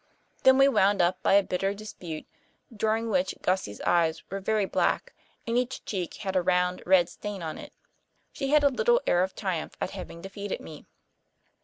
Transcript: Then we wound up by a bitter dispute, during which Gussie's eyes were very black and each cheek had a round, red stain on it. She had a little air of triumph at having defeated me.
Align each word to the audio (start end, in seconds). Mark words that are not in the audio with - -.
Then 0.41 0.57
we 0.57 0.67
wound 0.67 0.99
up 0.99 1.21
by 1.21 1.33
a 1.35 1.43
bitter 1.43 1.75
dispute, 1.75 2.25
during 2.75 3.07
which 3.07 3.35
Gussie's 3.43 3.81
eyes 3.81 4.23
were 4.31 4.39
very 4.39 4.65
black 4.65 5.13
and 5.45 5.59
each 5.59 5.85
cheek 5.85 6.15
had 6.15 6.35
a 6.35 6.41
round, 6.41 6.81
red 6.87 7.07
stain 7.07 7.43
on 7.43 7.59
it. 7.59 7.71
She 8.33 8.47
had 8.49 8.63
a 8.63 8.69
little 8.69 8.99
air 9.05 9.21
of 9.21 9.35
triumph 9.35 9.77
at 9.79 9.91
having 9.91 10.19
defeated 10.23 10.59
me. 10.59 10.87